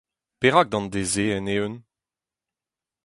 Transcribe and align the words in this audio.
Perak 0.39 0.67
d’an 0.69 0.85
deiz-se 0.93 1.25
end-eeun? 1.37 1.75